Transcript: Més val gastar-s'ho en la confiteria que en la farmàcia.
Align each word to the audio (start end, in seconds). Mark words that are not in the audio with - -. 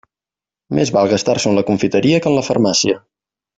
Més 0.79 0.91
val 0.95 1.09
gastar-s'ho 1.11 1.53
en 1.53 1.59
la 1.61 1.65
confiteria 1.69 2.23
que 2.25 2.33
en 2.35 2.39
la 2.41 2.47
farmàcia. 2.51 2.99